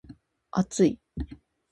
[0.49, 0.99] 厚い